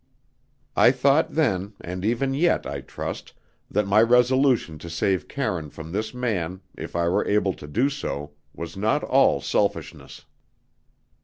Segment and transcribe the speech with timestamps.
[0.75, 3.33] I thought then (and even yet, I trust)
[3.69, 7.87] that my resolution to save Karine from this man, if I were able to do
[7.87, 10.25] so, was not all selfishness.